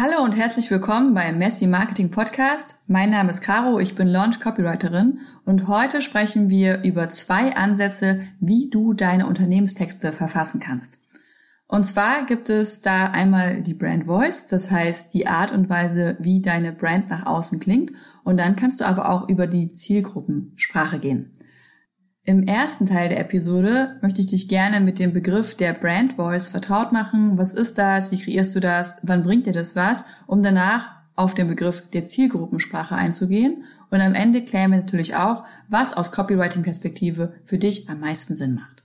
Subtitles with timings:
[0.00, 2.76] Hallo und herzlich willkommen beim Messi Marketing Podcast.
[2.86, 8.20] Mein Name ist Caro, ich bin Launch Copywriterin und heute sprechen wir über zwei Ansätze,
[8.38, 11.00] wie du deine Unternehmenstexte verfassen kannst.
[11.66, 16.16] Und zwar gibt es da einmal die Brand Voice, das heißt die Art und Weise,
[16.20, 17.90] wie deine Brand nach außen klingt.
[18.22, 21.32] Und dann kannst du aber auch über die Zielgruppensprache gehen.
[22.28, 26.50] Im ersten Teil der Episode möchte ich dich gerne mit dem Begriff der Brand Voice
[26.50, 27.38] vertraut machen.
[27.38, 28.12] Was ist das?
[28.12, 28.98] Wie kreierst du das?
[29.02, 30.04] Wann bringt dir das was?
[30.26, 33.64] Um danach auf den Begriff der Zielgruppensprache einzugehen.
[33.90, 38.56] Und am Ende klären wir natürlich auch, was aus Copywriting-Perspektive für dich am meisten Sinn
[38.56, 38.84] macht.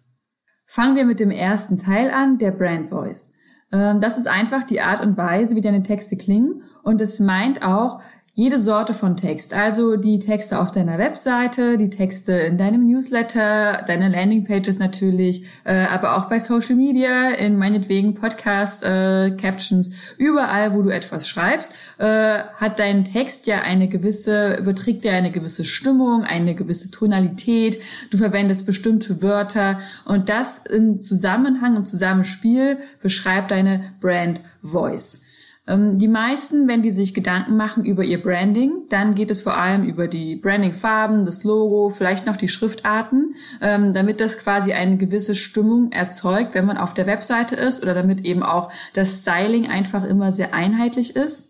[0.66, 3.34] Fangen wir mit dem ersten Teil an, der Brand Voice.
[3.74, 6.64] Ähm, das ist einfach die Art und Weise, wie deine Texte klingen.
[6.82, 8.00] Und es meint auch,
[8.36, 13.84] jede Sorte von Text, also die Texte auf deiner Webseite, die Texte in deinem Newsletter,
[13.86, 20.74] deine Landingpages natürlich, äh, aber auch bei Social Media, in meinetwegen Podcast, äh, Captions, überall,
[20.74, 25.64] wo du etwas schreibst, äh, hat dein Text ja eine gewisse, überträgt dir eine gewisse
[25.64, 27.80] Stimmung, eine gewisse Tonalität,
[28.10, 35.22] du verwendest bestimmte Wörter und das im Zusammenhang, im Zusammenspiel beschreibt deine Brand Voice.
[35.66, 39.58] Ähm, die meisten, wenn die sich Gedanken machen über ihr Branding, dann geht es vor
[39.58, 44.98] allem über die Brandingfarben, das Logo, vielleicht noch die Schriftarten, ähm, damit das quasi eine
[44.98, 49.68] gewisse Stimmung erzeugt, wenn man auf der Webseite ist oder damit eben auch das Styling
[49.68, 51.50] einfach immer sehr einheitlich ist.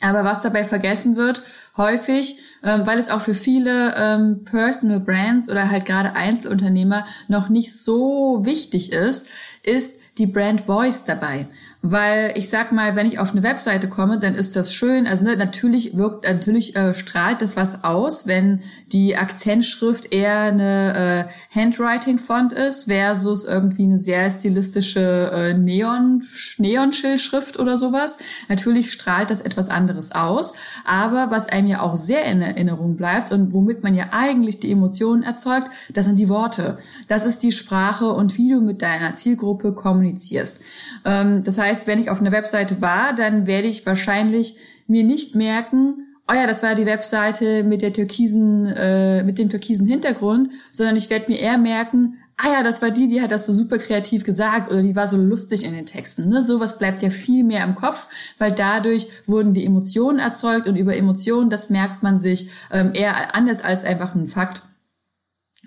[0.00, 1.42] Aber was dabei vergessen wird,
[1.76, 7.48] häufig, ähm, weil es auch für viele ähm, Personal Brands oder halt gerade Einzelunternehmer noch
[7.48, 9.28] nicht so wichtig ist,
[9.62, 11.48] ist die Brand Voice dabei.
[11.80, 15.06] Weil ich sag mal, wenn ich auf eine Webseite komme, dann ist das schön.
[15.06, 18.62] Also ne, natürlich wirkt, natürlich äh, strahlt das was aus, wenn
[18.92, 26.24] die Akzentschrift eher eine äh, Handwriting-Font ist versus irgendwie eine sehr stilistische äh, Neon
[26.58, 28.18] Neon-Schildschrift oder sowas.
[28.48, 30.54] Natürlich strahlt das etwas anderes aus.
[30.84, 34.72] Aber was einem ja auch sehr in Erinnerung bleibt und womit man ja eigentlich die
[34.72, 36.78] Emotionen erzeugt, das sind die Worte.
[37.06, 40.60] Das ist die Sprache und wie du mit deiner Zielgruppe kommunizierst.
[41.04, 44.56] Ähm, das heißt heißt, wenn ich auf einer Webseite war, dann werde ich wahrscheinlich
[44.86, 49.48] mir nicht merken, oh ja, das war die Webseite mit der türkisen, äh, mit dem
[49.48, 53.32] türkisen Hintergrund, sondern ich werde mir eher merken, ah ja, das war die, die hat
[53.32, 56.28] das so super kreativ gesagt oder die war so lustig in den Texten.
[56.28, 56.42] Ne?
[56.42, 58.08] Sowas bleibt ja viel mehr im Kopf,
[58.38, 63.34] weil dadurch wurden die Emotionen erzeugt und über Emotionen, das merkt man sich ähm, eher
[63.34, 64.62] anders als einfach ein Fakt.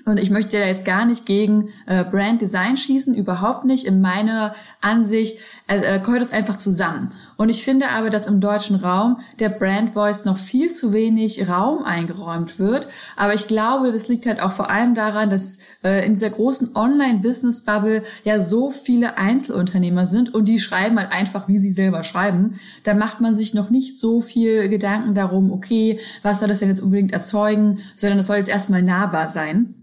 [0.05, 3.85] Und ich möchte da jetzt gar nicht gegen äh, Brand Design schießen, überhaupt nicht.
[3.85, 7.11] In meiner Ansicht äh, äh, gehört es einfach zusammen.
[7.37, 11.47] Und ich finde aber, dass im deutschen Raum der Brand Voice noch viel zu wenig
[11.47, 12.87] Raum eingeräumt wird.
[13.15, 16.75] Aber ich glaube, das liegt halt auch vor allem daran, dass äh, in dieser großen
[16.75, 22.59] Online-Business-Bubble ja so viele Einzelunternehmer sind und die schreiben halt einfach, wie sie selber schreiben.
[22.83, 26.69] Da macht man sich noch nicht so viel Gedanken darum, okay, was soll das denn
[26.69, 29.75] jetzt unbedingt erzeugen, sondern es soll jetzt erstmal nahbar sein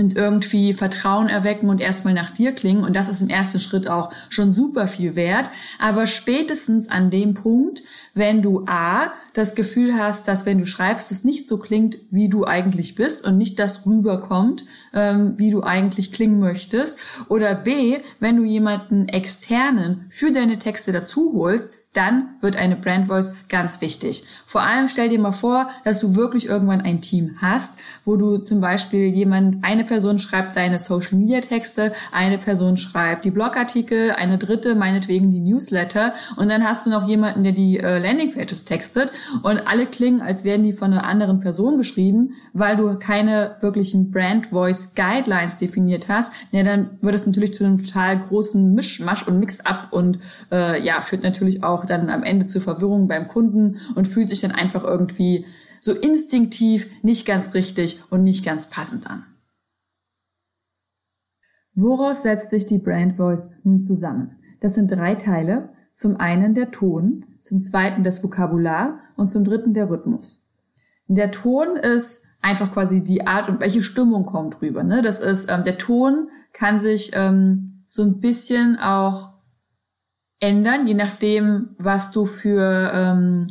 [0.00, 2.84] und irgendwie Vertrauen erwecken und erstmal nach dir klingen.
[2.84, 5.50] Und das ist im ersten Schritt auch schon super viel wert.
[5.78, 7.82] Aber spätestens an dem Punkt,
[8.14, 12.28] wenn du A, das Gefühl hast, dass wenn du schreibst, es nicht so klingt, wie
[12.28, 16.98] du eigentlich bist und nicht das rüberkommt, ähm, wie du eigentlich klingen möchtest.
[17.28, 23.08] Oder B, wenn du jemanden externen für deine Texte dazu holst, dann wird eine Brand
[23.08, 24.24] Voice ganz wichtig.
[24.46, 28.38] Vor allem stell dir mal vor, dass du wirklich irgendwann ein Team hast, wo du
[28.38, 34.12] zum Beispiel jemand, eine Person schreibt deine Social Media Texte, eine Person schreibt die Blogartikel,
[34.12, 38.64] eine dritte meinetwegen die Newsletter und dann hast du noch jemanden, der die äh, Landingpages
[38.64, 39.10] textet
[39.42, 44.12] und alle klingen, als wären die von einer anderen Person geschrieben, weil du keine wirklichen
[44.12, 46.32] Brand Voice Guidelines definiert hast.
[46.52, 50.20] Ja, dann wird es natürlich zu einem total großen Mischmasch und Mix-up und
[50.52, 54.28] äh, ja, führt natürlich auch auch dann am Ende zu Verwirrung beim Kunden und fühlt
[54.28, 55.46] sich dann einfach irgendwie
[55.80, 59.24] so instinktiv nicht ganz richtig und nicht ganz passend an.
[61.74, 64.36] Woraus setzt sich die Brand Voice nun zusammen?
[64.60, 65.70] Das sind drei Teile.
[65.92, 70.46] Zum einen der Ton, zum zweiten das Vokabular und zum dritten der Rhythmus.
[71.08, 74.84] Der Ton ist einfach quasi die Art und welche Stimmung kommt rüber.
[74.84, 75.02] Ne?
[75.02, 79.30] Das ist ähm, der Ton kann sich ähm, so ein bisschen auch
[80.40, 83.46] ändern, je nachdem, was du für ähm,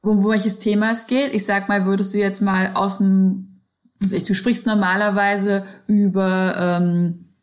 [0.00, 1.34] um welches Thema es geht.
[1.34, 3.62] Ich sag mal, würdest du jetzt mal aus dem,
[4.02, 7.34] also du sprichst normalerweise über ähm,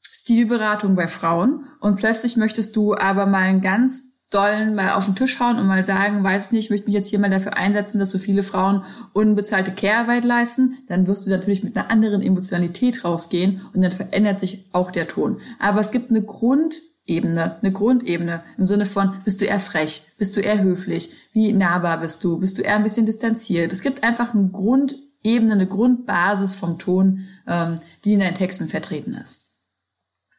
[0.00, 5.14] Stilberatung bei Frauen und plötzlich möchtest du aber mal einen ganz dollen mal auf den
[5.14, 7.56] Tisch hauen und mal sagen, weiß ich nicht, ich möchte mich jetzt hier mal dafür
[7.56, 12.22] einsetzen, dass so viele Frauen unbezahlte Care-Arbeit leisten, dann wirst du natürlich mit einer anderen
[12.22, 15.40] Emotionalität rausgehen und dann verändert sich auch der Ton.
[15.60, 20.02] Aber es gibt eine Grund Ebene, eine Grundebene im Sinne von, bist du eher frech,
[20.18, 23.72] bist du eher höflich, wie nahbar bist du, bist du eher ein bisschen distanziert.
[23.72, 29.14] Es gibt einfach eine Grundebene, eine Grundbasis vom Ton, ähm, die in deinen Texten vertreten
[29.14, 29.46] ist.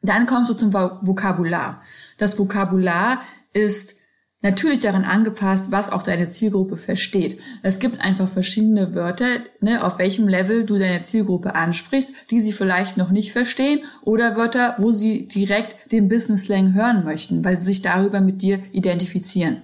[0.01, 1.81] Dann kommst du zum Vokabular.
[2.17, 3.21] Das Vokabular
[3.53, 3.96] ist
[4.41, 7.39] natürlich daran angepasst, was auch deine Zielgruppe versteht.
[7.63, 12.53] Es gibt einfach verschiedene Wörter, ne, auf welchem Level du deine Zielgruppe ansprichst, die sie
[12.53, 17.57] vielleicht noch nicht verstehen oder Wörter, wo sie direkt den Business Slang hören möchten, weil
[17.57, 19.63] sie sich darüber mit dir identifizieren.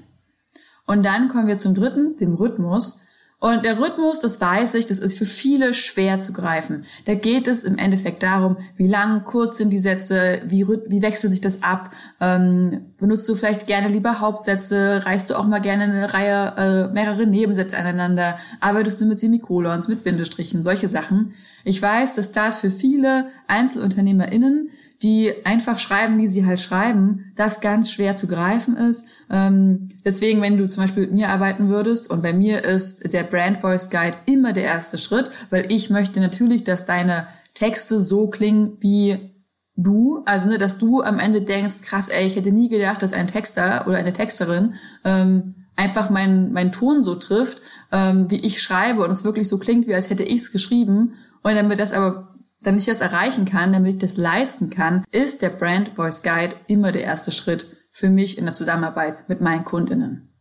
[0.86, 3.00] Und dann kommen wir zum dritten, dem Rhythmus.
[3.44, 6.86] Und der Rhythmus, das weiß ich, das ist für viele schwer zu greifen.
[7.04, 11.34] Da geht es im Endeffekt darum, wie lang, kurz sind die Sätze, wie, wie wechselt
[11.34, 11.90] sich das ab,
[12.22, 16.94] ähm, benutzt du vielleicht gerne lieber Hauptsätze, reißt du auch mal gerne eine Reihe, äh,
[16.94, 21.34] mehrere Nebensätze aneinander, arbeitest du mit Semikolons, mit Bindestrichen, solche Sachen.
[21.66, 24.70] Ich weiß, dass das für viele EinzelunternehmerInnen
[25.02, 29.06] die einfach schreiben, wie sie halt schreiben, das ganz schwer zu greifen ist.
[29.30, 33.24] Ähm, deswegen, wenn du zum Beispiel mit mir arbeiten würdest und bei mir ist der
[33.24, 38.28] Brand Voice Guide immer der erste Schritt, weil ich möchte natürlich, dass deine Texte so
[38.28, 39.32] klingen wie
[39.76, 43.14] du, also ne, dass du am Ende denkst, krass, ey, ich hätte nie gedacht, dass
[43.14, 47.60] ein Texter oder eine Texterin ähm, einfach meinen mein Ton so trifft,
[47.92, 51.16] ähm, wie ich schreibe und es wirklich so klingt, wie als hätte ich es geschrieben.
[51.42, 52.33] Und damit das aber
[52.64, 56.56] damit ich das erreichen kann, damit ich das leisten kann, ist der Brand Voice Guide
[56.68, 60.33] immer der erste Schritt für mich in der Zusammenarbeit mit meinen Kundinnen.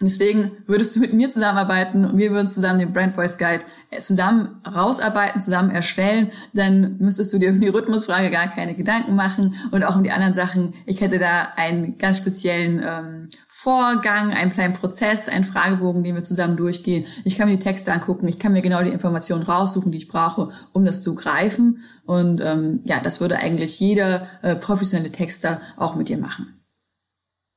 [0.00, 4.00] Deswegen würdest du mit mir zusammenarbeiten und wir würden zusammen den Brand Voice Guide äh,
[4.00, 9.54] zusammen rausarbeiten, zusammen erstellen, dann müsstest du dir um die Rhythmusfrage gar keine Gedanken machen
[9.70, 10.74] und auch um die anderen Sachen.
[10.86, 16.24] Ich hätte da einen ganz speziellen ähm, Vorgang, einen kleinen Prozess, einen Fragebogen, den wir
[16.24, 17.04] zusammen durchgehen.
[17.24, 20.08] Ich kann mir die Texte angucken, ich kann mir genau die Informationen raussuchen, die ich
[20.08, 21.82] brauche, um das zu greifen.
[22.04, 26.61] Und ähm, ja, das würde eigentlich jeder äh, professionelle Texter auch mit dir machen.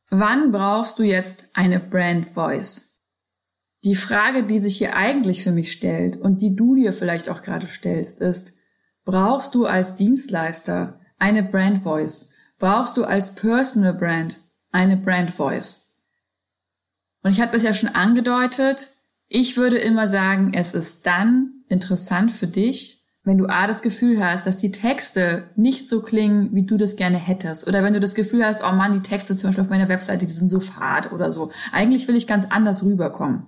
[0.09, 2.95] Wann brauchst du jetzt eine Brand Voice?
[3.83, 7.41] Die Frage, die sich hier eigentlich für mich stellt und die du dir vielleicht auch
[7.41, 8.53] gerade stellst, ist,
[9.03, 12.31] brauchst du als Dienstleister eine Brand Voice?
[12.57, 14.41] Brauchst du als Personal Brand
[14.71, 15.87] eine Brand Voice?
[17.21, 18.93] Und ich habe das ja schon angedeutet.
[19.27, 24.23] Ich würde immer sagen, es ist dann interessant für dich, wenn du A das Gefühl
[24.23, 27.99] hast, dass die Texte nicht so klingen, wie du das gerne hättest, oder wenn du
[27.99, 30.59] das Gefühl hast, oh Mann, die Texte zum Beispiel auf meiner Webseite, die sind so
[30.59, 31.51] fad oder so.
[31.73, 33.43] Eigentlich will ich ganz anders rüberkommen.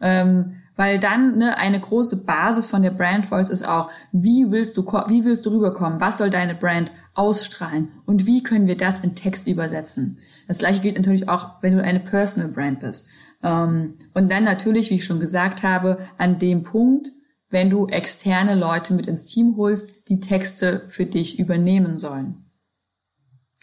[0.00, 4.76] Ähm, weil dann ne, eine große Basis von der Brand Voice ist auch, wie willst
[4.76, 6.00] du wie willst du rüberkommen?
[6.00, 10.18] Was soll deine Brand ausstrahlen und wie können wir das in Text übersetzen?
[10.48, 13.08] Das gleiche gilt natürlich auch, wenn du eine Personal Brand bist.
[13.42, 17.12] Ähm, und dann natürlich, wie ich schon gesagt habe, an dem Punkt,
[17.54, 22.50] wenn du externe Leute mit ins Team holst, die Texte für dich übernehmen sollen.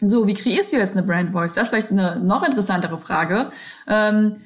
[0.00, 1.52] So, wie kreierst du jetzt eine Brand Voice?
[1.52, 3.50] Das ist vielleicht eine noch interessantere Frage.
[3.86, 4.36] Ähm,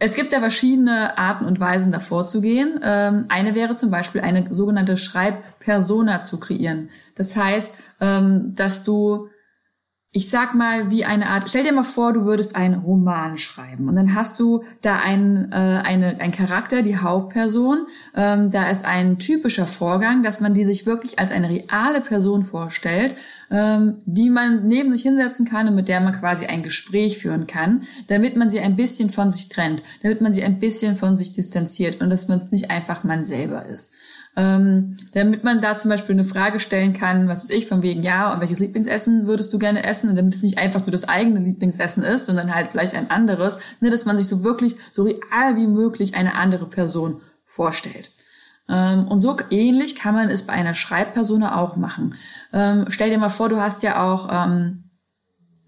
[0.00, 2.80] es gibt ja verschiedene Arten und Weisen, davor zu gehen.
[2.82, 6.90] Ähm, eine wäre zum Beispiel eine sogenannte Schreibpersona zu kreieren.
[7.14, 9.28] Das heißt, ähm, dass du
[10.14, 13.88] ich sag mal, wie eine Art, stell dir mal vor, du würdest einen Roman schreiben
[13.88, 18.84] und dann hast du da einen, äh, eine, ein Charakter, die Hauptperson, ähm, da ist
[18.84, 23.16] ein typischer Vorgang, dass man die sich wirklich als eine reale Person vorstellt,
[23.50, 27.46] ähm, die man neben sich hinsetzen kann und mit der man quasi ein Gespräch führen
[27.46, 31.16] kann, damit man sie ein bisschen von sich trennt, damit man sie ein bisschen von
[31.16, 33.94] sich distanziert und dass man es nicht einfach man selber ist
[34.34, 38.02] ähm, damit man da zum Beispiel eine Frage stellen kann, was ist ich, von wegen,
[38.02, 40.08] ja, und welches Lieblingsessen würdest du gerne essen?
[40.08, 43.58] Und damit es nicht einfach nur das eigene Lieblingsessen ist, sondern halt vielleicht ein anderes,
[43.80, 48.10] ne, dass man sich so wirklich so real wie möglich eine andere Person vorstellt.
[48.68, 52.14] Ähm, und so ähnlich kann man es bei einer Schreibpersona auch machen.
[52.54, 54.84] Ähm, stell dir mal vor, du hast ja auch ähm,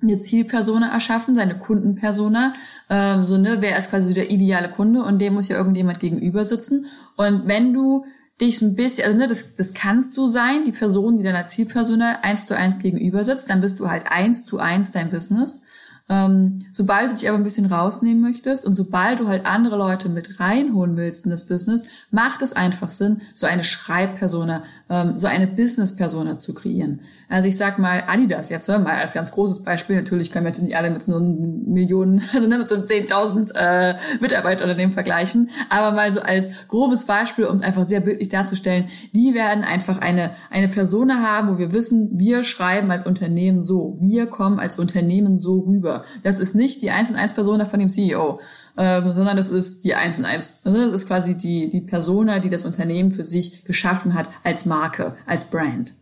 [0.02, 2.54] eine Zielpersona erschaffen, seine Kundenpersona.
[2.88, 6.44] Ähm, so, ne, wer ist quasi der ideale Kunde und dem muss ja irgendjemand gegenüber
[6.44, 6.86] sitzen.
[7.16, 8.06] Und wenn du
[8.40, 12.20] dich ein bisschen, also ne, das, das kannst du sein, die Person, die deiner Zielpersona
[12.22, 15.62] eins zu eins gegenüber sitzt, dann bist du halt eins zu eins dein Business.
[16.06, 20.10] Ähm, sobald du dich aber ein bisschen rausnehmen möchtest und sobald du halt andere Leute
[20.10, 25.28] mit reinholen willst in das Business, macht es einfach Sinn, so eine Schreibpersona, ähm, so
[25.28, 27.00] eine Business-Persona zu kreieren.
[27.34, 29.96] Also ich sag mal Adidas jetzt, ne, mal als ganz großes Beispiel.
[29.96, 33.96] Natürlich können wir jetzt nicht alle mit so Millionen, also ne, mit so 10.000 äh,
[34.20, 39.34] Mitarbeiterunternehmen vergleichen, aber mal so als grobes Beispiel, um es einfach sehr bildlich darzustellen, die
[39.34, 44.26] werden einfach eine, eine Persona haben, wo wir wissen, wir schreiben als Unternehmen so, wir
[44.26, 46.04] kommen als Unternehmen so rüber.
[46.22, 48.38] Das ist nicht die 1 und 1 Persona von dem CEO,
[48.78, 50.60] ähm, sondern das ist die 1 und 1.
[50.62, 55.16] Das ist quasi die, die Persona, die das Unternehmen für sich geschaffen hat als Marke,
[55.26, 55.94] als Brand.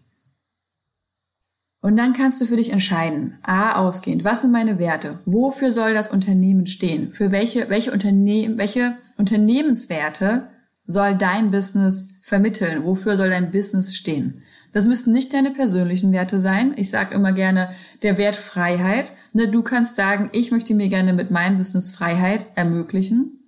[1.83, 5.19] Und dann kannst du für dich entscheiden, a, ausgehend, was sind meine Werte?
[5.25, 7.13] Wofür soll das Unternehmen stehen?
[7.13, 10.47] Für welche, welche Unternehmen, welche Unternehmenswerte
[10.87, 12.85] soll dein Business vermitteln?
[12.85, 14.33] Wofür soll dein Business stehen?
[14.73, 16.73] Das müssten nicht deine persönlichen Werte sein.
[16.77, 17.71] Ich sage immer gerne
[18.03, 19.13] der Wert Freiheit.
[19.33, 23.43] Ne, du kannst sagen, ich möchte mir gerne mit meinem Business Freiheit ermöglichen.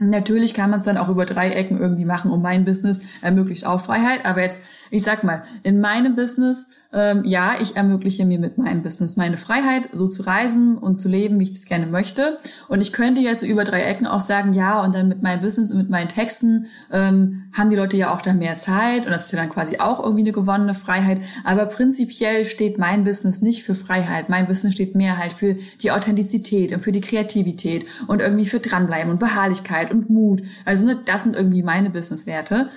[0.00, 3.66] Natürlich kann man es dann auch über drei Ecken irgendwie machen, um mein Business ermöglicht
[3.66, 4.26] auch Freiheit.
[4.26, 8.82] Aber jetzt, ich sag mal, in meinem Business ähm, ja, ich ermögliche mir mit meinem
[8.82, 12.38] Business meine Freiheit, so zu reisen und zu leben, wie ich das gerne möchte.
[12.68, 15.42] Und ich könnte jetzt so über drei Ecken auch sagen, ja, und dann mit meinem
[15.42, 19.12] Business und mit meinen Texten ähm, haben die Leute ja auch dann mehr Zeit und
[19.12, 21.20] das ist ja dann quasi auch irgendwie eine gewonnene Freiheit.
[21.44, 24.30] Aber prinzipiell steht mein Business nicht für Freiheit.
[24.30, 28.60] Mein Business steht mehr halt für die Authentizität und für die Kreativität und irgendwie für
[28.60, 30.42] Dranbleiben und Beharrlichkeit und Mut.
[30.64, 32.70] Also ne, das sind irgendwie meine Businesswerte.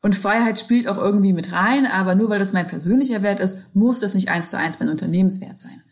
[0.00, 3.74] Und Freiheit spielt auch irgendwie mit rein, aber nur weil das mein persönlicher Wert ist,
[3.74, 5.82] muss das nicht eins zu eins mein Unternehmenswert sein.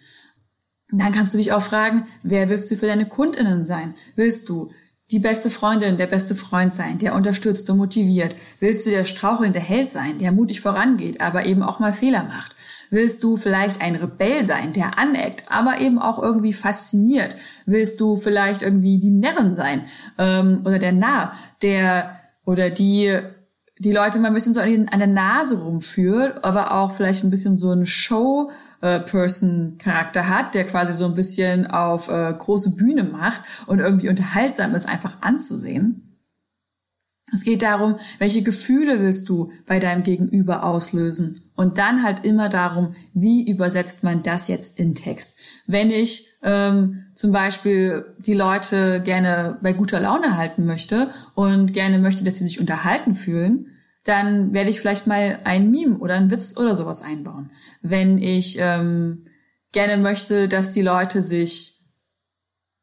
[0.93, 3.95] Und dann kannst du dich auch fragen, wer willst du für deine KundInnen sein?
[4.15, 4.71] Willst du
[5.11, 8.37] die beste Freundin, der beste Freund sein, der unterstützt und motiviert?
[8.61, 12.55] Willst du der strauchelnde Held sein, der mutig vorangeht, aber eben auch mal Fehler macht?
[12.91, 17.37] Willst du vielleicht ein Rebell sein, der aneckt, aber eben auch irgendwie fasziniert?
[17.67, 19.87] Willst du vielleicht irgendwie die Närrin sein
[20.19, 21.33] ähm, oder der Narr,
[21.63, 23.19] der oder die
[23.79, 27.59] die Leute mal ein bisschen so an der Nase rumführt, aber auch vielleicht ein bisschen
[27.59, 33.81] so einen Show-Person-Charakter hat, der quasi so ein bisschen auf äh, große Bühne macht und
[33.81, 36.06] irgendwie unterhaltsam ist, einfach anzusehen.
[37.33, 41.43] Es geht darum, welche Gefühle willst du bei deinem Gegenüber auslösen?
[41.57, 45.39] Und dann halt immer darum, wie übersetzt man das jetzt in Text?
[45.67, 51.99] Wenn ich ähm, zum Beispiel die Leute gerne bei guter Laune halten möchte und gerne
[51.99, 53.73] möchte, dass sie sich unterhalten fühlen,
[54.05, 57.51] dann werde ich vielleicht mal ein Meme oder einen Witz oder sowas einbauen.
[57.83, 59.25] Wenn ich ähm,
[59.73, 61.76] gerne möchte, dass die Leute sich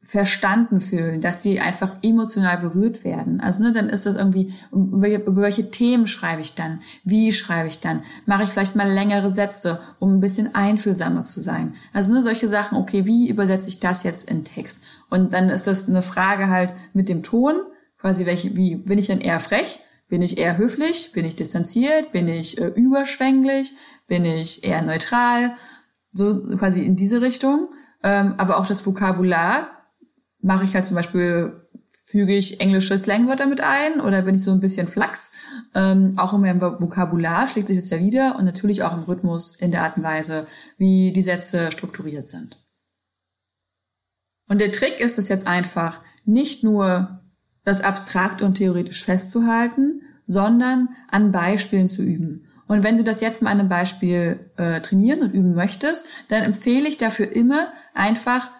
[0.04, 3.40] verstanden fühlen, dass die einfach emotional berührt werden.
[3.40, 6.80] Also ne, dann ist das irgendwie, über, über welche Themen schreibe ich dann?
[7.04, 8.02] Wie schreibe ich dann?
[8.26, 11.74] Mache ich vielleicht mal längere Sätze, um ein bisschen einfühlsamer zu sein?
[11.94, 14.84] Also ne, solche Sachen, okay, wie übersetze ich das jetzt in Text?
[15.08, 17.54] Und dann ist das eine Frage halt mit dem Ton,
[17.98, 19.80] quasi welche, wie, bin ich denn eher frech?
[20.08, 21.12] Bin ich eher höflich?
[21.12, 22.12] Bin ich distanziert?
[22.12, 23.72] Bin ich äh, überschwänglich?
[24.06, 25.54] Bin ich eher neutral?
[26.12, 27.70] So quasi in diese Richtung.
[28.02, 29.70] Ähm, aber auch das Vokabular
[30.44, 31.66] mache ich halt zum Beispiel,
[32.04, 35.32] füge ich englische Slangwörter mit ein oder bin ich so ein bisschen Flachs?
[35.74, 39.56] Ähm, auch in meinem Vokabular schlägt sich das ja wieder und natürlich auch im Rhythmus,
[39.56, 40.46] in der Art und Weise,
[40.76, 42.58] wie die Sätze strukturiert sind.
[44.46, 47.22] Und der Trick ist es jetzt einfach, nicht nur
[47.64, 52.46] das abstrakt und theoretisch festzuhalten, sondern an Beispielen zu üben.
[52.66, 56.42] Und wenn du das jetzt mal an einem Beispiel äh, trainieren und üben möchtest, dann
[56.42, 58.50] empfehle ich dafür immer einfach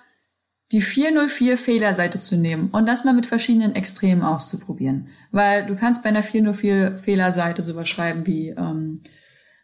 [0.74, 5.06] die 404 Fehlerseite zu nehmen und das mal mit verschiedenen Extremen auszuprobieren.
[5.30, 8.96] Weil du kannst bei einer 404 Fehlerseite sowas schreiben wie ähm,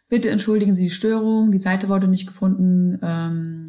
[0.07, 3.67] bitte entschuldigen Sie die Störung, die Seite wurde nicht gefunden, ähm,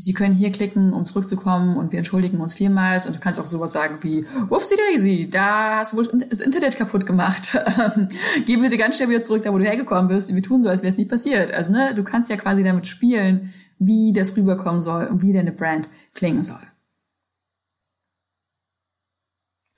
[0.00, 3.06] Sie können hier klicken, um zurückzukommen und wir entschuldigen uns vielmals.
[3.06, 6.76] Und du kannst auch sowas sagen wie, whoopsie daisy, da hast du wohl das Internet
[6.76, 7.58] kaputt gemacht.
[8.46, 10.34] Geh bitte ganz schnell wieder zurück, da wo du hergekommen bist.
[10.34, 11.52] Wir tun so, als wäre es nie passiert.
[11.52, 15.52] Also ne, du kannst ja quasi damit spielen, wie das rüberkommen soll und wie deine
[15.52, 16.60] Brand klingen soll.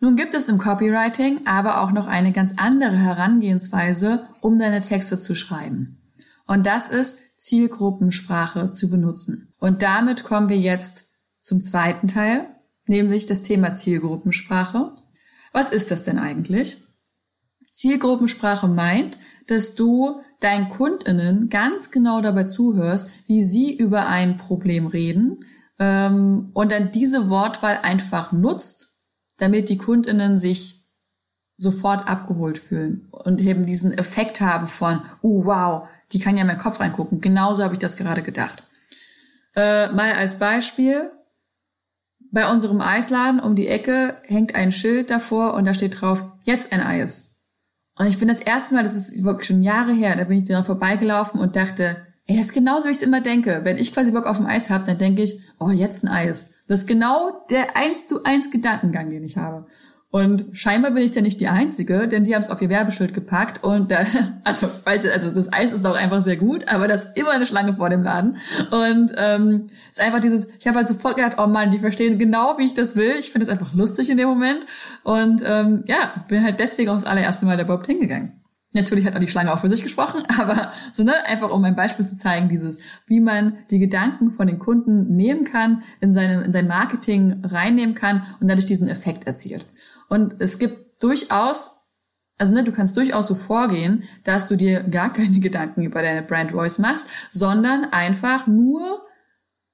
[0.01, 5.21] Nun gibt es im Copywriting aber auch noch eine ganz andere Herangehensweise, um deine Texte
[5.21, 5.99] zu schreiben.
[6.47, 9.53] Und das ist Zielgruppensprache zu benutzen.
[9.59, 11.05] Und damit kommen wir jetzt
[11.41, 12.49] zum zweiten Teil,
[12.87, 14.97] nämlich das Thema Zielgruppensprache.
[15.53, 16.83] Was ist das denn eigentlich?
[17.75, 24.87] Zielgruppensprache meint, dass du deinen Kundinnen ganz genau dabei zuhörst, wie sie über ein Problem
[24.87, 25.45] reden
[25.79, 28.90] ähm, und dann diese Wortwahl einfach nutzt,
[29.41, 30.87] damit die Kundinnen sich
[31.57, 36.47] sofort abgeholt fühlen und eben diesen Effekt haben von, oh wow, die kann ja in
[36.47, 37.21] meinen Kopf reingucken.
[37.21, 38.63] Genauso habe ich das gerade gedacht.
[39.55, 41.11] Äh, mal als Beispiel.
[42.33, 46.73] Bei unserem Eisladen um die Ecke hängt ein Schild davor und da steht drauf, jetzt
[46.73, 47.41] ein Eis.
[47.99, 50.45] Und ich bin das erste Mal, das ist wirklich schon Jahre her, da bin ich
[50.45, 53.63] daran vorbeigelaufen und dachte, ey, das ist genauso, wie ich es immer denke.
[53.65, 56.55] Wenn ich quasi Bock auf ein Eis habe, dann denke ich, oh, jetzt ein Eis.
[56.69, 59.67] Das ist genau der eins zu eins Gedankengang, den ich habe.
[60.13, 63.15] Und scheinbar bin ich da nicht die Einzige, denn die haben es auf ihr Werbeschild
[63.15, 64.05] gepackt und da,
[64.45, 67.31] also, weißt du, also das Eis ist doch einfach sehr gut, aber da ist immer
[67.31, 68.37] eine Schlange vor dem Laden.
[68.71, 72.59] Und ähm, ist einfach dieses, ich habe halt sofort gedacht, oh Mann, die verstehen genau,
[72.59, 73.17] wie ich das will.
[73.19, 74.67] Ich finde es einfach lustig in dem Moment.
[75.03, 78.40] Und ähm, ja, bin halt deswegen auch das allererste Mal da überhaupt hingegangen.
[78.73, 81.77] Natürlich hat auch die Schlange auch für sich gesprochen, aber so, ne, einfach um ein
[81.77, 86.43] Beispiel zu zeigen, dieses, wie man die Gedanken von den Kunden nehmen kann, in seinem,
[86.43, 89.67] in sein Marketing reinnehmen kann und dadurch diesen Effekt erzielt.
[90.09, 91.81] Und es gibt durchaus
[92.41, 96.23] also ne, du kannst durchaus so vorgehen, dass du dir gar keine Gedanken über deine
[96.23, 99.05] Brand Voice machst, sondern einfach nur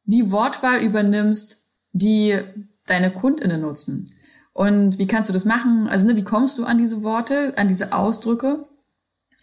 [0.04, 1.58] die Wortwahl übernimmst,
[1.92, 2.40] die
[2.86, 4.10] deine Kundinnen nutzen.
[4.52, 5.86] Und wie kannst du das machen?
[5.86, 8.66] Also ne, wie kommst du an diese Worte, an diese Ausdrücke?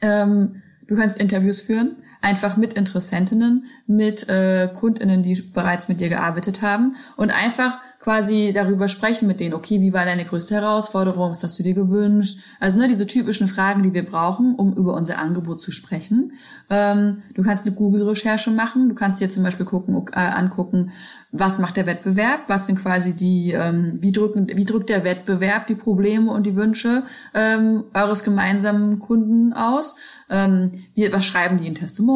[0.04, 6.10] Ähm, du kannst Interviews führen, einfach mit Interessentinnen, mit äh, Kundinnen, die bereits mit dir
[6.10, 11.32] gearbeitet haben und einfach quasi darüber sprechen mit denen, okay, wie war deine größte Herausforderung,
[11.32, 12.38] was hast du dir gewünscht?
[12.60, 16.34] Also ne, diese typischen Fragen, die wir brauchen, um über unser Angebot zu sprechen.
[16.70, 20.92] Ähm, du kannst eine Google-Recherche machen, du kannst dir zum Beispiel gucken, äh, angucken,
[21.32, 25.68] was macht der Wettbewerb, was sind quasi die, ähm, wie, drücken, wie drückt der Wettbewerb
[25.68, 27.04] die Probleme und die Wünsche
[27.34, 29.96] ähm, eures gemeinsamen Kunden aus,
[30.30, 32.13] ähm, wie, was schreiben die in Testimonials,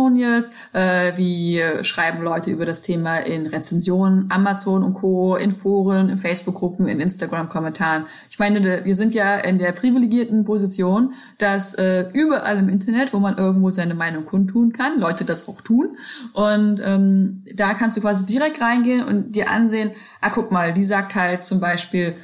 [0.74, 6.18] äh, wie schreiben Leute über das Thema in Rezensionen, Amazon und Co., in Foren, in
[6.18, 8.06] Facebook-Gruppen, in Instagram-Kommentaren.
[8.30, 13.20] Ich meine, wir sind ja in der privilegierten Position, dass äh, überall im Internet, wo
[13.20, 15.98] man irgendwo seine Meinung kundtun kann, Leute das auch tun
[16.34, 20.84] und ähm, da kannst du quasi direkt reingehen und dir ansehen, ah, guck mal, die
[20.84, 22.16] sagt halt zum Beispiel,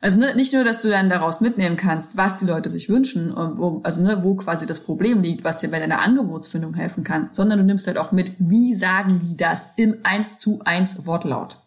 [0.00, 3.32] also ne, nicht nur, dass du dann daraus mitnehmen kannst, was die Leute sich wünschen
[3.32, 7.02] und wo, also ne, wo quasi das Problem liegt, was dir bei deiner Angebotsfindung helfen
[7.02, 11.06] kann, sondern du nimmst halt auch mit, wie sagen die das im 1 zu 1
[11.06, 11.58] Wortlaut.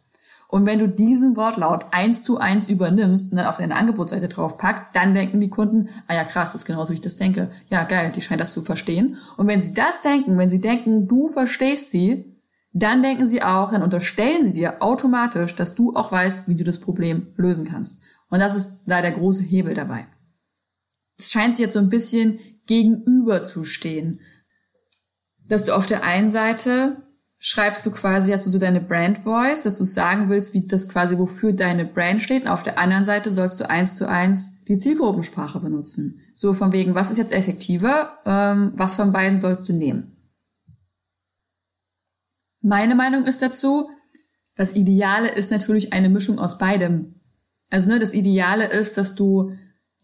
[0.52, 4.58] Und wenn du diesen Wortlaut eins zu eins übernimmst und dann auf deine Angebotsseite drauf
[4.58, 7.52] packt, dann denken die Kunden, ah ja krass, das ist genauso wie ich das denke.
[7.68, 9.18] Ja geil, die scheint das zu verstehen.
[9.38, 12.36] Und wenn sie das denken, wenn sie denken, du verstehst sie,
[12.74, 16.64] dann denken sie auch, dann unterstellen sie dir automatisch, dass du auch weißt, wie du
[16.64, 18.02] das Problem lösen kannst.
[18.30, 20.08] Und das ist da der große Hebel dabei.
[21.18, 24.22] Es scheint sich jetzt so ein bisschen gegenüber zu stehen,
[25.48, 27.04] dass du auf der einen Seite
[27.40, 30.90] schreibst du quasi, hast du so deine Brand Voice, dass du sagen willst, wie das
[30.90, 32.44] quasi, wofür deine Brand steht.
[32.44, 36.20] Und auf der anderen Seite sollst du eins zu eins die Zielgruppensprache benutzen.
[36.36, 38.20] So von wegen, was ist jetzt effektiver?
[38.26, 40.18] Ähm, was von beiden sollst du nehmen?
[42.62, 43.90] Meine Meinung ist dazu,
[44.56, 47.19] das Ideale ist natürlich eine Mischung aus beidem.
[47.70, 49.54] Also ne, das Ideale ist, dass du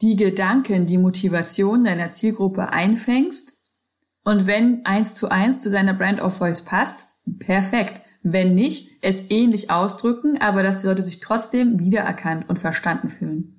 [0.02, 3.54] die Gedanken, die Motivation deiner Zielgruppe einfängst
[4.24, 7.06] und wenn eins zu eins zu deiner Brand of Voice passt,
[7.40, 8.02] perfekt.
[8.24, 13.56] Wenn nicht, es ähnlich ausdrücken, aber dass die Leute sich trotzdem wiedererkannt und verstanden fühlen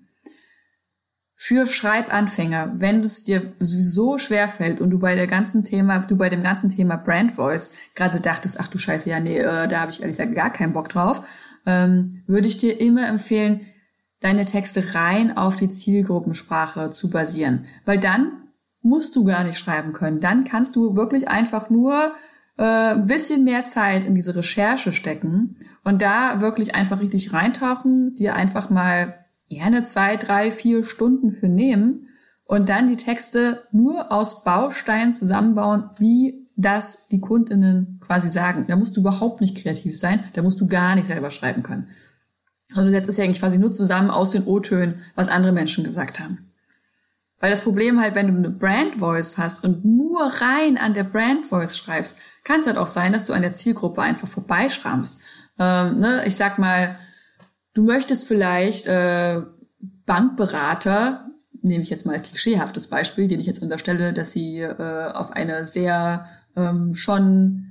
[1.38, 6.16] für Schreibanfänger, wenn es dir sowieso schwer fällt und du bei der ganzen Thema, du
[6.16, 9.80] bei dem ganzen Thema Brand Voice gerade dachtest, ach du Scheiße, ja nee, äh, da
[9.80, 11.22] habe ich ehrlich gesagt gar keinen Bock drauf,
[11.66, 13.60] ähm, würde ich dir immer empfehlen,
[14.20, 18.32] deine Texte rein auf die Zielgruppensprache zu basieren, weil dann
[18.82, 20.20] musst du gar nicht schreiben können.
[20.20, 22.12] Dann kannst du wirklich einfach nur
[22.56, 28.34] äh, bisschen mehr Zeit in diese Recherche stecken und da wirklich einfach richtig reintauchen, dir
[28.34, 32.08] einfach mal gerne zwei, drei, vier Stunden für nehmen
[32.44, 38.64] und dann die Texte nur aus Bausteinen zusammenbauen, wie das die Kundinnen quasi sagen.
[38.66, 41.88] Da musst du überhaupt nicht kreativ sein, da musst du gar nicht selber schreiben können.
[42.76, 45.84] Also du setzt es ja eigentlich quasi nur zusammen aus den O-Tönen, was andere Menschen
[45.84, 46.52] gesagt haben.
[47.40, 51.04] Weil das Problem halt, wenn du eine Brand Voice hast und nur rein an der
[51.04, 55.20] Brand Voice schreibst, kann es halt auch sein, dass du an der Zielgruppe einfach vorbeischrammst.
[55.58, 56.22] Ähm, ne?
[56.26, 56.96] Ich sag mal,
[57.76, 59.42] Du möchtest vielleicht äh,
[60.06, 61.28] Bankberater,
[61.60, 65.30] nehme ich jetzt mal als klischeehaftes Beispiel, den ich jetzt unterstelle, dass sie äh, auf
[65.32, 67.65] eine sehr ähm, schon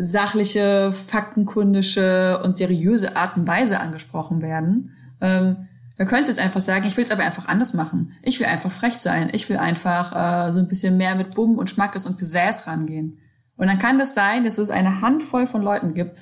[0.00, 4.92] sachliche, faktenkundische und seriöse Art und Weise angesprochen werden.
[5.20, 8.12] Ähm, da könntest du jetzt einfach sagen, ich will es aber einfach anders machen.
[8.22, 9.28] Ich will einfach frech sein.
[9.32, 13.18] Ich will einfach äh, so ein bisschen mehr mit Bumm und Schmackes und Gesäß rangehen.
[13.56, 16.16] Und dann kann das sein, dass es eine Handvoll von Leuten gibt,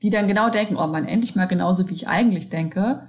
[0.00, 3.08] die dann genau denken, oh man, endlich mal genauso, wie ich eigentlich denke.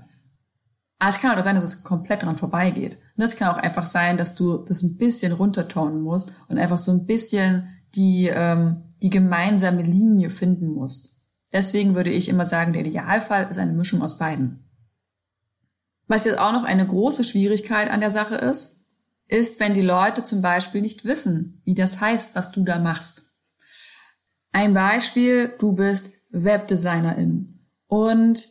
[0.99, 2.97] Aber es kann auch sein, dass es komplett dran vorbeigeht.
[3.15, 6.77] Und es kann auch einfach sein, dass du das ein bisschen runtertonen musst und einfach
[6.77, 11.17] so ein bisschen die, ähm, die gemeinsame Linie finden musst.
[11.51, 14.69] Deswegen würde ich immer sagen, der Idealfall ist eine Mischung aus beiden.
[16.07, 18.85] Was jetzt auch noch eine große Schwierigkeit an der Sache ist,
[19.27, 23.23] ist, wenn die Leute zum Beispiel nicht wissen, wie das heißt, was du da machst.
[24.51, 27.59] Ein Beispiel, du bist Webdesignerin.
[27.87, 28.49] Und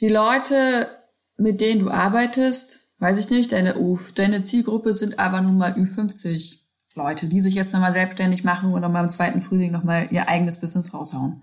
[0.00, 0.88] die Leute,
[1.36, 3.74] mit denen du arbeitest, weiß ich nicht, deine,
[4.14, 6.63] deine Zielgruppe sind aber nun mal Ü50
[6.94, 10.60] Leute, die sich jetzt nochmal selbstständig machen und nochmal im zweiten Frühling nochmal ihr eigenes
[10.60, 11.42] Business raushauen.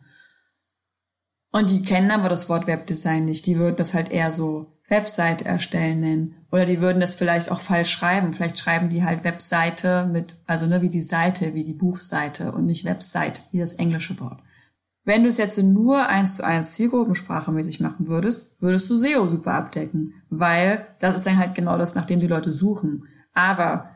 [1.51, 3.45] Und die kennen aber das Wort Webdesign nicht.
[3.45, 6.35] Die würden das halt eher so Webseite erstellen nennen.
[6.51, 8.31] Oder die würden das vielleicht auch falsch schreiben.
[8.31, 12.65] Vielleicht schreiben die halt Webseite mit, also ne, wie die Seite, wie die Buchseite und
[12.65, 14.41] nicht Website, wie das englische Wort.
[15.03, 19.53] Wenn du es jetzt nur eins zu eins Zielgruppensprachemäßig machen würdest, würdest du SEO super
[19.53, 23.07] abdecken, weil das ist dann halt genau das, nach dem die Leute suchen.
[23.33, 23.89] Aber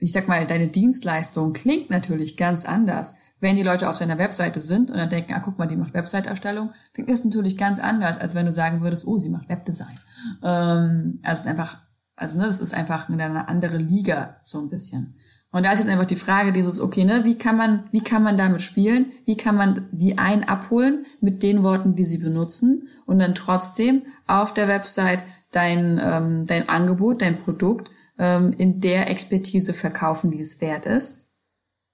[0.00, 3.14] ich sag mal, deine Dienstleistung klingt natürlich ganz anders.
[3.38, 5.94] Wenn die Leute auf deiner Webseite sind und dann denken, ah, guck mal, die macht
[5.94, 9.98] Website-Erstellung, klingt das natürlich ganz anders, als wenn du sagen würdest, oh, sie macht Webdesign.
[10.42, 11.80] Ähm, also einfach,
[12.16, 15.16] also ne, das ist einfach eine andere Liga so ein bisschen.
[15.52, 18.22] Und da ist jetzt einfach die Frage dieses, okay, ne, wie kann man, wie kann
[18.22, 19.12] man damit spielen?
[19.24, 24.02] Wie kann man die einen abholen mit den Worten, die sie benutzen und dann trotzdem
[24.26, 30.40] auf der Website dein, ähm, dein Angebot, dein Produkt ähm, in der Expertise verkaufen, die
[30.40, 31.16] es wert ist?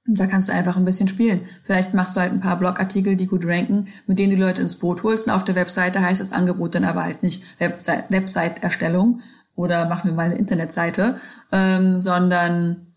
[0.09, 1.41] Da kannst du einfach ein bisschen spielen.
[1.65, 4.77] Vielleicht machst du halt ein paar Blogartikel, die gut ranken, mit denen die Leute ins
[4.77, 5.27] Boot holst.
[5.27, 9.23] Und auf der Webseite heißt das Angebot dann aber halt nicht Website-Erstellung
[9.57, 11.19] oder machen wir mal eine Internetseite,
[11.51, 12.95] ähm, sondern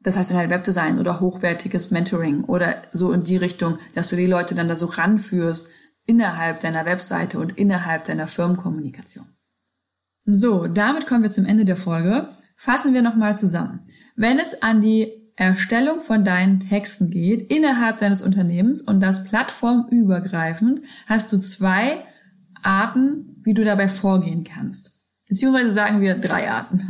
[0.00, 4.16] das heißt dann halt Webdesign oder hochwertiges Mentoring oder so in die Richtung, dass du
[4.16, 5.68] die Leute dann da so ranführst
[6.06, 9.26] innerhalb deiner Webseite und innerhalb deiner Firmenkommunikation.
[10.26, 12.28] So, damit kommen wir zum Ende der Folge.
[12.64, 13.80] Fassen wir nochmal zusammen.
[14.16, 20.80] Wenn es an die Erstellung von deinen Texten geht innerhalb deines Unternehmens und das plattformübergreifend,
[21.06, 21.98] hast du zwei
[22.62, 24.94] Arten, wie du dabei vorgehen kannst.
[25.28, 26.80] Beziehungsweise sagen wir drei Arten.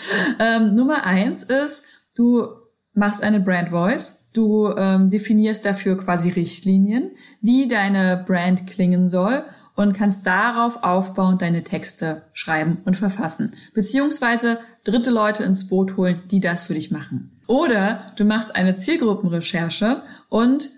[0.40, 1.84] ähm, Nummer eins ist,
[2.16, 2.48] du
[2.92, 4.24] machst eine Brand Voice.
[4.32, 9.44] Du ähm, definierst dafür quasi Richtlinien, wie deine Brand klingen soll
[9.80, 13.52] und kannst darauf aufbauend deine Texte schreiben und verfassen.
[13.72, 17.40] Beziehungsweise dritte Leute ins Boot holen, die das für dich machen.
[17.46, 20.68] Oder du machst eine Zielgruppenrecherche und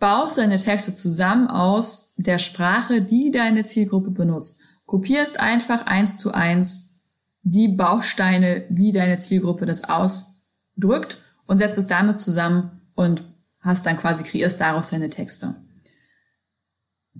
[0.00, 4.60] baust deine Texte zusammen aus der Sprache, die deine Zielgruppe benutzt.
[4.86, 6.96] Kopierst einfach eins zu eins
[7.44, 13.22] die Bausteine, wie deine Zielgruppe das ausdrückt und setzt es damit zusammen und
[13.60, 15.54] hast dann quasi kreierst daraus deine Texte.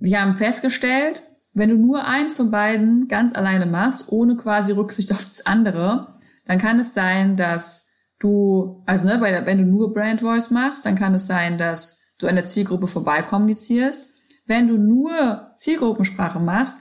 [0.01, 1.23] Wir haben festgestellt,
[1.53, 6.19] wenn du nur eins von beiden ganz alleine machst, ohne quasi Rücksicht auf das andere,
[6.47, 10.87] dann kann es sein, dass du, also ne, weil, wenn du nur Brand Voice machst,
[10.87, 14.05] dann kann es sein, dass du an der Zielgruppe vorbeikommunizierst.
[14.47, 16.77] Wenn du nur Zielgruppensprache machst,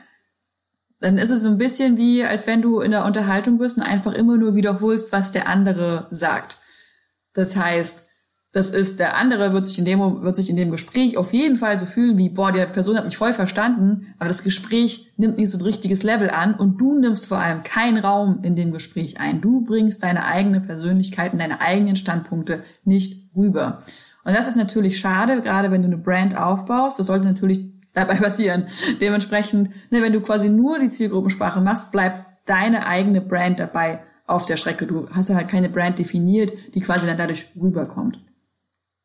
[1.00, 3.84] dann ist es so ein bisschen wie, als wenn du in der Unterhaltung bist und
[3.84, 6.58] einfach immer nur wiederholst, was der andere sagt.
[7.34, 8.07] Das heißt,
[8.54, 11.58] das ist, der andere wird sich in dem, wird sich in dem Gespräch auf jeden
[11.58, 15.38] Fall so fühlen wie, boah, die Person hat mich voll verstanden, aber das Gespräch nimmt
[15.38, 18.72] nicht so ein richtiges Level an und du nimmst vor allem keinen Raum in dem
[18.72, 19.42] Gespräch ein.
[19.42, 23.80] Du bringst deine eigene Persönlichkeit und deine eigenen Standpunkte nicht rüber.
[24.24, 27.00] Und das ist natürlich schade, gerade wenn du eine Brand aufbaust.
[27.00, 27.62] Das sollte natürlich
[27.94, 28.68] dabei passieren.
[29.00, 34.46] Dementsprechend, ne, wenn du quasi nur die Zielgruppensprache machst, bleibt deine eigene Brand dabei auf
[34.46, 34.86] der Strecke.
[34.86, 38.20] Du hast halt keine Brand definiert, die quasi dann dadurch rüberkommt.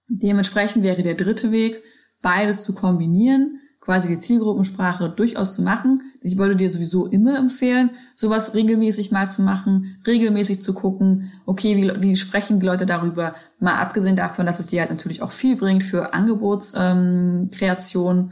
[0.08, 1.82] Dementsprechend wäre der dritte Weg,
[2.20, 6.00] beides zu kombinieren, quasi die Zielgruppensprache durchaus zu machen.
[6.20, 11.76] Ich würde dir sowieso immer empfehlen, sowas regelmäßig mal zu machen, regelmäßig zu gucken, okay,
[11.76, 15.32] wie, wie sprechen die Leute darüber, mal abgesehen davon, dass es dir halt natürlich auch
[15.32, 18.18] viel bringt für Angebotskreation.
[18.18, 18.30] Ähm,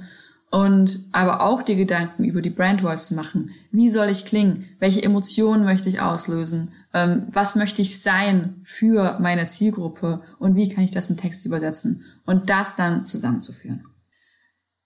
[0.50, 3.50] und aber auch die Gedanken über die Brand Voice zu machen.
[3.70, 4.66] Wie soll ich klingen?
[4.80, 6.72] Welche Emotionen möchte ich auslösen?
[6.92, 10.22] Ähm, was möchte ich sein für meine Zielgruppe?
[10.38, 12.04] Und wie kann ich das in Text übersetzen?
[12.26, 13.84] Und das dann zusammenzuführen.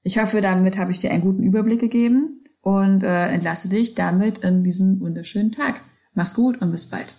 [0.03, 4.39] Ich hoffe, damit habe ich dir einen guten Überblick gegeben und äh, entlasse dich damit
[4.39, 5.81] in diesen wunderschönen Tag.
[6.13, 7.17] Mach's gut und bis bald.